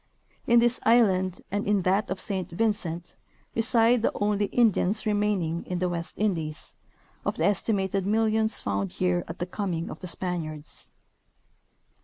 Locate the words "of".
2.09-2.19, 7.23-7.37, 9.91-9.99